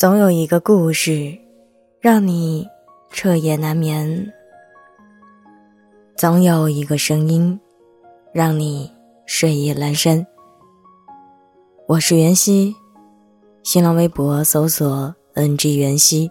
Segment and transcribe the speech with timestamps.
[0.00, 1.38] 总有一个故事，
[2.00, 2.66] 让你
[3.10, 4.26] 彻夜难眠；
[6.16, 7.60] 总有一个声音，
[8.32, 8.90] 让你
[9.26, 10.26] 睡意阑珊。
[11.86, 12.74] 我是袁熙，
[13.62, 16.30] 新浪微博搜索 “ng 袁熙”，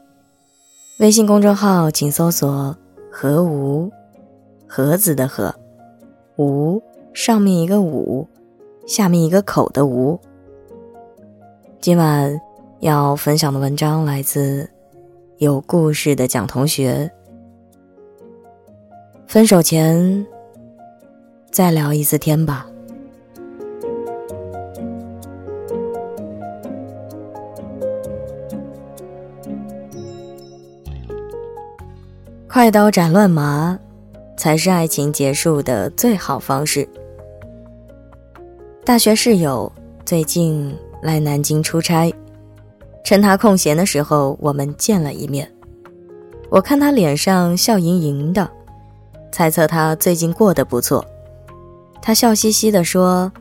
[1.00, 2.78] 微信公众号请搜索
[3.12, 3.92] “何无”，
[4.68, 5.54] 盒子的“盒”，
[6.38, 6.82] 无
[7.14, 8.28] 上面一个“五”，
[8.88, 10.20] 下面一个口的“无”。
[11.82, 12.50] 今晚。
[12.80, 14.70] 要分享的文章来自
[15.38, 17.12] 有故事的蒋同学。
[19.28, 20.26] 分手前
[21.52, 22.69] 再聊一次天吧。
[32.60, 33.80] 快刀斩乱麻，
[34.36, 36.86] 才是爱情结束的最好方式。
[38.84, 39.72] 大学室友
[40.06, 42.14] 最近来南京出差。
[43.06, 45.50] 趁他空闲的时候，我们见了一面。
[46.50, 48.52] 我看他脸上笑盈盈的，
[49.32, 51.06] 猜测他最近过得不错。
[52.02, 53.32] 他笑嘻嘻地说：“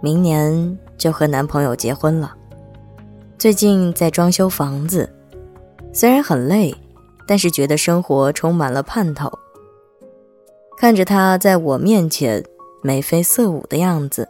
[0.00, 2.32] 明年就和男朋友结婚了，
[3.36, 5.12] 最近在装修房子，
[5.92, 6.72] 虽然很累，
[7.26, 9.30] 但是觉得生活充满了盼头。”
[10.78, 12.44] 看着他在我面前
[12.82, 14.28] 眉飞色舞的样子，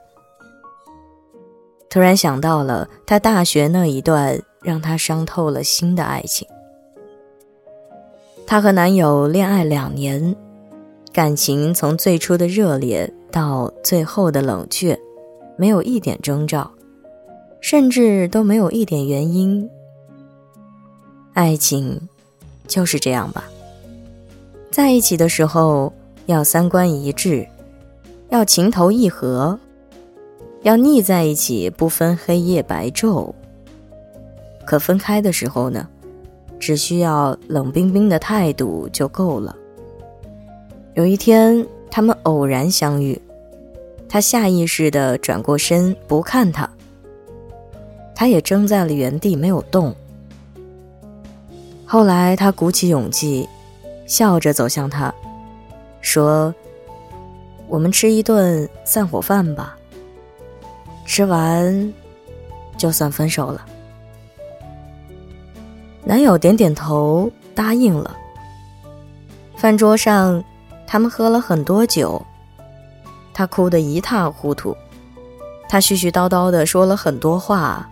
[1.89, 4.41] 突然想到了他大学那一段。
[4.63, 6.49] 让她伤透了心的爱情。
[8.49, 10.35] 她和男友恋爱两年，
[11.13, 14.99] 感情从最初的热烈到最后的冷却，
[15.57, 16.73] 没有一点征兆，
[17.61, 19.71] 甚至都没有一点原因。
[21.35, 22.09] 爱情
[22.67, 23.45] 就是这样吧，
[24.71, 25.93] 在一起的时候
[26.27, 27.47] 要三观一致，
[28.29, 29.59] 要情投意合，
[30.63, 33.33] 要腻在一起不分黑夜白昼。
[34.67, 35.87] 可分开的时候呢，
[36.59, 39.55] 只需要冷冰冰的态度就够了。
[40.95, 43.21] 有一天，他们偶然相遇，
[44.09, 46.69] 他下意识地转过身不看他，
[48.15, 49.95] 他也怔在了原地没有动。
[51.87, 53.49] 后来，他鼓起勇气，
[54.07, 55.15] 笑着走向他，
[56.01, 56.53] 说
[57.69, 59.77] ：“我们吃一顿散伙饭吧。
[61.05, 61.93] 吃完，
[62.77, 63.65] 就算分手了。”
[66.03, 68.17] 男友点点头，答应了。
[69.57, 70.43] 饭桌上，
[70.89, 72.21] 他们喝了很多酒，
[73.33, 74.77] 他哭得一塌糊涂，
[75.69, 77.89] 他絮絮叨叨的说了很多话，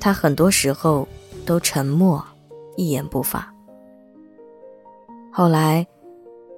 [0.00, 1.06] 他很多时候
[1.44, 2.24] 都沉默，
[2.76, 3.52] 一言不发。
[5.32, 5.86] 后来，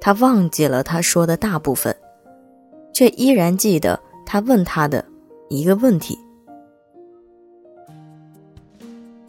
[0.00, 1.94] 他忘记了他说的大部分，
[2.92, 5.04] 却依然记得他问他的
[5.48, 6.18] 一个问题。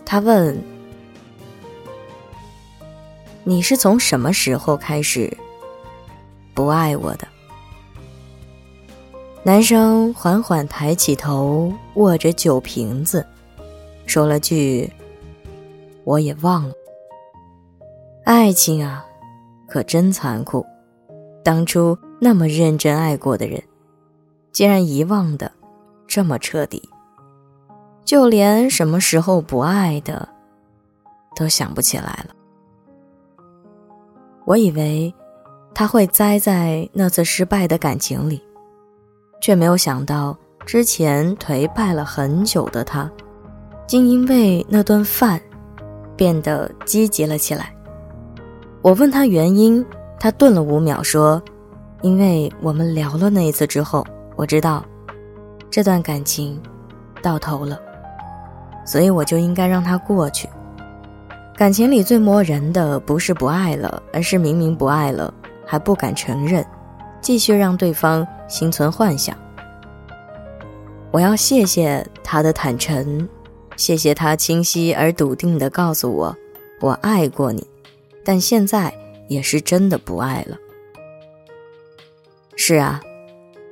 [0.05, 0.57] 他问
[3.43, 5.35] ：“你是从什么时候开始
[6.53, 7.27] 不爱我的？”
[9.43, 13.25] 男生缓缓抬起头，握着酒瓶子，
[14.05, 14.89] 说了句
[16.03, 16.73] ：“我也忘了。”
[18.25, 19.05] 爱情啊，
[19.67, 20.65] 可真残酷！
[21.43, 23.61] 当初那么认真爱过的人，
[24.51, 25.51] 竟然遗忘的
[26.07, 26.89] 这么彻底。
[28.05, 30.27] 就连什么时候不爱的，
[31.35, 32.35] 都想不起来了。
[34.45, 35.13] 我以为
[35.73, 38.41] 他会栽在那次失败的感情里，
[39.41, 43.09] 却没有想到之前颓败了很久的他，
[43.87, 45.41] 竟因为那顿饭
[46.23, 47.75] 变得积极了起来。
[48.81, 49.85] 我问他原因，
[50.17, 51.43] 他顿了五秒说
[52.01, 54.07] ：“因为我们聊了那一次之后，
[54.37, 54.85] 我知道
[55.69, 56.57] 这段感情
[57.21, 57.77] 到头了。”
[58.87, 60.47] 所以我就应该让他过去。
[61.57, 65.33] 感情里最磨人的不是不爱了，而是明明不爱了
[65.65, 66.65] 还不敢承认，
[67.19, 69.35] 继续让对方心存幻想。
[71.11, 73.27] 我要谢谢他的坦诚，
[73.75, 76.37] 谢谢他清晰而笃定地告诉我，
[76.79, 77.65] 我爱过你，
[78.23, 78.93] 但现在
[79.27, 80.57] 也是真的不爱了。
[82.55, 83.01] 是啊。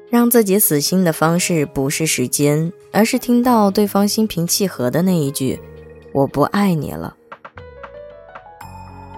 [0.10, 5.58] 让自己死心的方式不是时间，而是听到对方心平气和的那一句
[6.12, 7.16] “我不爱你了”。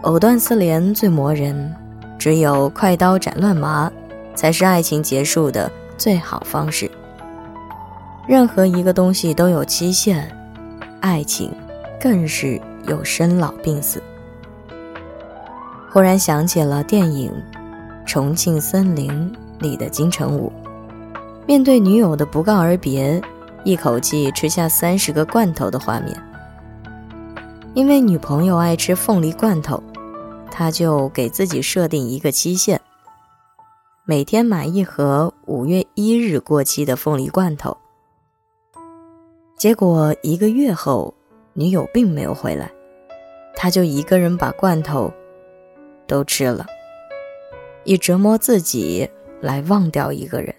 [0.03, 1.73] 藕断丝连最磨人，
[2.19, 3.91] 只有快刀斩乱麻，
[4.35, 6.91] 才是爱情结束的最好方式。
[8.27, 10.31] 任何一个东西都有期限，
[11.03, 11.51] 爱情
[11.99, 14.01] 更是有生老病死。
[15.91, 17.29] 忽然想起了电影
[18.07, 19.11] 《重庆森林》
[19.61, 20.49] 里的金城武，
[21.45, 23.21] 面对女友的不告而别，
[23.65, 26.17] 一口气吃下三十个罐头的画面。
[27.73, 29.83] 因为女朋友爱吃凤梨罐头，
[30.49, 32.79] 他就给自己设定一个期限，
[34.05, 37.75] 每天买一盒五月一日过期的凤梨罐头。
[39.63, 41.13] 结果一个月后，
[41.53, 42.69] 女友并没有回来，
[43.55, 45.09] 他就一个人把罐头
[46.05, 46.65] 都吃了，
[47.85, 50.53] 以折磨自己来忘掉一个人。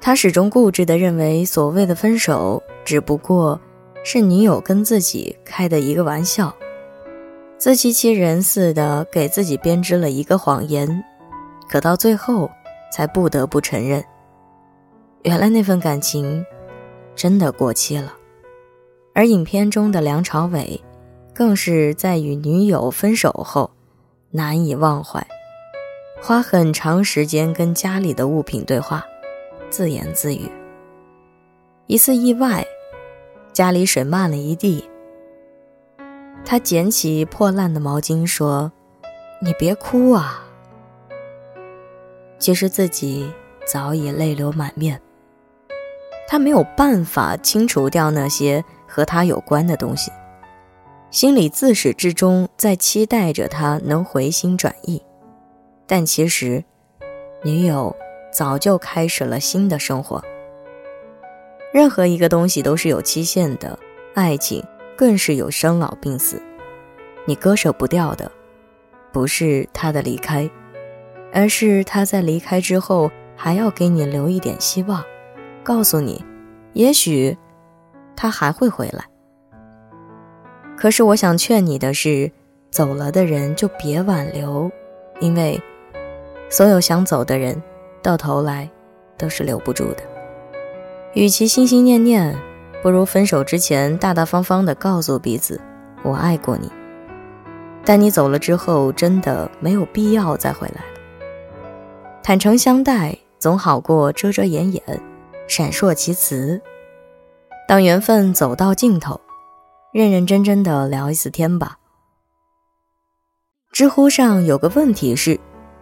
[0.00, 3.60] 他始终固执地认为，所谓的分手只不过
[4.02, 6.52] 是女友跟自己开的一个玩笑，
[7.56, 11.04] 自欺欺人似的给自己编织了一个谎言，
[11.68, 12.50] 可到最后
[12.92, 14.04] 才不得不承认，
[15.22, 16.44] 原来那份感情。
[17.20, 18.14] 真的过期了，
[19.12, 20.82] 而影片中的梁朝伟，
[21.34, 23.70] 更是在与女友分手后
[24.30, 25.26] 难以忘怀，
[26.22, 29.04] 花很长时间跟家里的物品对话，
[29.68, 30.50] 自言自语。
[31.88, 32.66] 一次意外，
[33.52, 34.88] 家里水漫了一地，
[36.42, 38.72] 他捡起破烂的毛巾说
[39.44, 40.42] ：“你别哭啊。”
[42.40, 43.30] 其实自己
[43.66, 44.98] 早已泪流满面。
[46.30, 50.12] 他没有办法清除掉那些和他有关的东西，
[51.10, 55.02] 心里自始至终在期待着他能回心转意，
[55.88, 56.62] 但其实，
[57.42, 57.96] 女友
[58.32, 60.22] 早就开始了新的生活。
[61.72, 63.76] 任何一个东西都是有期限的，
[64.14, 64.64] 爱情
[64.96, 66.40] 更是有生老病死。
[67.26, 68.30] 你割舍不掉的，
[69.10, 70.48] 不是他的离开，
[71.32, 75.04] 而是他在离开之后还要给你留一点希望。
[75.70, 76.24] 告诉你，
[76.72, 77.38] 也许
[78.16, 79.04] 他还会回来。
[80.76, 82.32] 可是我想劝你的是，
[82.72, 84.68] 走了的人就别挽留，
[85.20, 85.62] 因为
[86.48, 87.62] 所有想走的人，
[88.02, 88.68] 到头来
[89.16, 90.02] 都是留不住的。
[91.14, 92.36] 与其心心念念，
[92.82, 95.60] 不如分手之前大大方方的告诉彼此
[96.02, 96.68] ：“我爱过你。”
[97.86, 100.88] 但你走了之后，真的没有必要再回来了。
[102.24, 104.82] 坦诚相待，总好过遮遮掩掩。
[105.50, 106.62] 闪烁其词。
[107.66, 109.20] 当缘分走到尽头，
[109.92, 111.78] 认认真真的聊一次天吧。
[113.72, 115.40] 知乎上有个问题是：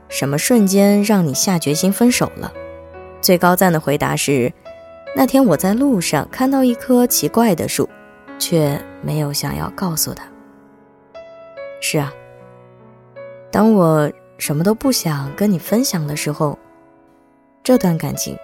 [0.09, 2.51] 什么瞬间让你下决心分手了？
[3.21, 4.51] 最高赞的回答是：
[5.15, 7.87] 那天我在路上看到一棵奇怪的树，
[8.39, 10.25] 却没有想要告诉他。
[11.83, 12.11] 是啊，
[13.53, 16.59] 当我什么都不想跟你分享的时候，
[17.63, 18.35] 这段感情。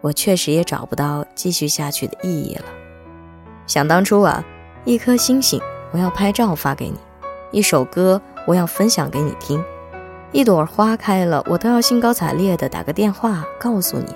[0.00, 2.64] 我确实也找不到继续下去的意义了。
[3.66, 4.44] 想当初啊，
[4.84, 5.60] 一颗星星
[5.90, 6.98] 我要拍照发给你，
[7.50, 9.62] 一首歌我要分享给你听，
[10.32, 14.14] 一朵花开了我都要兴高采烈的打个电话告诉你。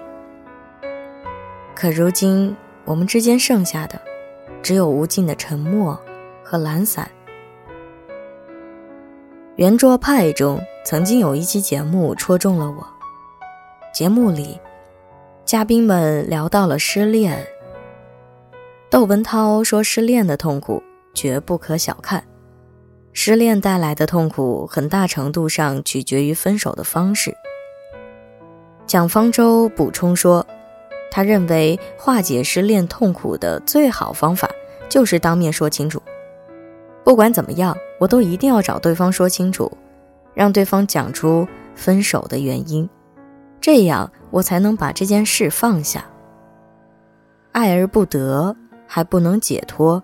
[1.75, 4.01] 可如今我们之间剩下的，
[4.63, 5.99] 只有无尽的沉默
[6.45, 7.11] 和懒散。
[9.57, 12.87] 圆桌派中曾经有一期节目戳中了我，
[13.93, 14.59] 节目里。
[15.53, 17.47] 嘉宾们聊到了失恋。
[18.89, 20.83] 窦文涛说：“失恋的痛苦
[21.13, 22.25] 绝不可小看，
[23.13, 27.37] 失恋带来的痛苦很大程度上取决于分手的方式。”
[28.89, 30.47] 蒋方舟补充说
[31.13, 34.49] ：“他认为化解失恋痛苦的最好方法
[34.89, 36.03] 就是当面说清楚。
[37.05, 39.71] 不管怎么样，我都一定要找对方说清楚，
[40.33, 42.89] 让对方讲出分手的原因。”
[43.63, 46.05] 这样我才能把这件事放下。
[47.53, 50.03] 爱而不得，还不能解脱，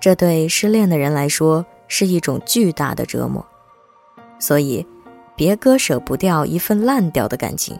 [0.00, 3.46] 这对失恋的人来说是一种巨大的折磨。
[4.40, 4.84] 所以，
[5.36, 7.78] 别割舍不掉一份烂掉的感情。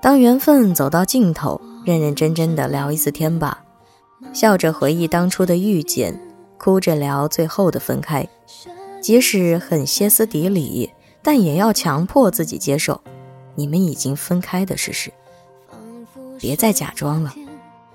[0.00, 3.64] 当缘分走到尽头，认认真真的聊一次天吧，
[4.32, 6.20] 笑着回忆当初的遇见，
[6.58, 8.28] 哭着聊最后的分开。
[9.00, 10.92] 即使很歇斯底里，
[11.22, 13.00] 但也要强迫自己接受。
[13.56, 15.12] 你们已经分开的事实，
[16.40, 17.32] 别再假装了。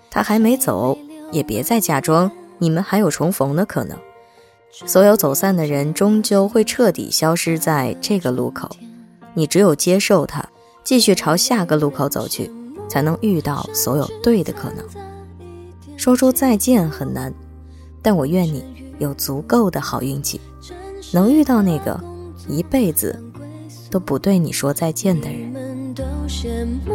[0.09, 0.97] 他还没走，
[1.31, 3.97] 也别再假装你们还有重逢的可能。
[4.71, 8.69] 所有走散的人终究会彻底消失在这个路口。
[9.33, 10.47] 你只有接受他，
[10.83, 12.49] 继续朝下个路口走去，
[12.87, 14.85] 才能遇到所有对的可能。
[15.97, 17.33] 说出再见很难，
[18.01, 18.63] 但我愿你
[18.97, 20.39] 有足够的好运气，
[21.11, 21.99] 能遇到那个
[22.47, 23.21] 一辈子。
[23.91, 25.48] 都不对你说再见的人。
[26.29, 26.93] 羡慕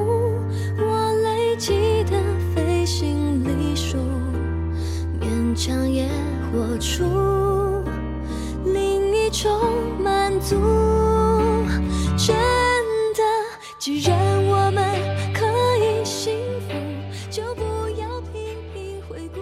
[0.78, 2.12] 我累积的
[2.54, 3.98] 飞行里数，
[5.20, 6.08] 勉强也
[6.52, 7.02] 活出
[8.64, 9.50] 另一种
[10.00, 10.54] 满足。
[12.16, 12.36] 真
[13.12, 13.22] 的，
[13.80, 14.84] 既然我们
[15.34, 15.44] 可
[15.78, 16.38] 以幸
[16.68, 16.74] 福，
[17.28, 17.62] 就不
[18.00, 18.40] 要频
[18.72, 19.40] 频回顾。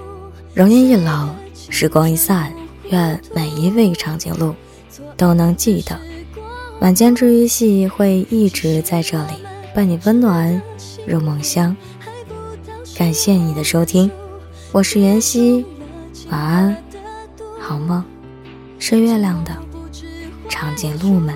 [0.54, 1.28] 容颜一老，
[1.68, 2.50] 时光一散，
[2.88, 4.54] 愿每一位长颈鹿
[5.18, 6.00] 都能记得，
[6.80, 9.34] 晚间治愈系会一直在这里，
[9.74, 10.60] 伴你温暖
[11.06, 11.74] 入梦乡。
[12.94, 14.10] 感谢你的收听，
[14.70, 15.64] 我是袁熙，
[16.30, 16.76] 晚安，
[17.58, 18.04] 好梦，
[18.78, 19.56] 是月亮的
[20.46, 21.34] 长颈鹿们。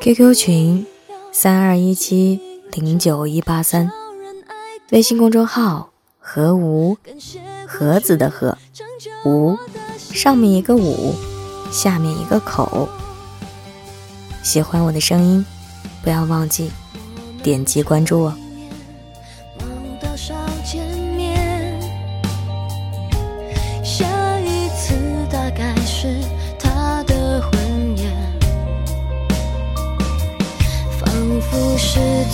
[0.00, 0.84] QQ 群
[1.30, 2.40] 三二一七
[2.72, 3.88] 零九一八三，
[4.90, 6.98] 微信公众号和无
[7.68, 8.58] 盒子的和
[9.24, 9.56] 无，
[9.96, 11.14] 上面一个五，
[11.70, 12.88] 下面一个口。
[14.42, 15.46] 喜欢我的声音，
[16.02, 16.70] 不要忘记
[17.46, 18.34] 点击关注哦。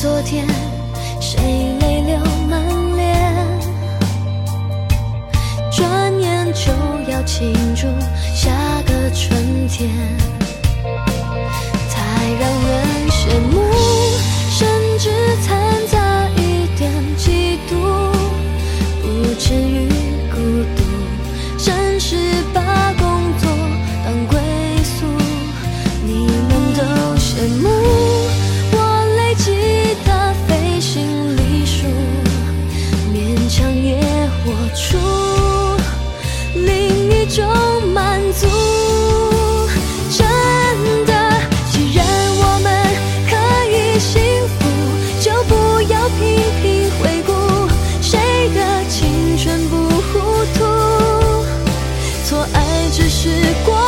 [0.00, 0.44] 昨天，
[1.20, 1.40] 谁
[1.78, 2.60] 泪流满
[2.96, 3.12] 脸？
[5.70, 6.72] 转眼就
[7.08, 7.86] 要庆祝
[8.34, 8.50] 下
[8.82, 9.88] 个春天，
[11.88, 12.00] 太
[12.40, 13.71] 让人羡慕，
[27.34, 27.66] 羡慕
[28.72, 29.52] 我累积
[30.04, 31.86] 的飞行里数
[33.10, 33.98] 勉强也
[34.44, 34.98] 活出
[36.54, 37.42] 另一种
[37.94, 38.46] 满足
[40.10, 40.26] 真
[41.06, 41.32] 的
[41.70, 42.04] 既然
[42.36, 42.70] 我们
[43.30, 43.34] 可
[43.70, 44.60] 以幸福
[45.18, 47.32] 就不要频频回顾
[48.02, 50.82] 谁的青春不糊涂。
[52.26, 53.30] 错爱只是
[53.64, 53.81] 过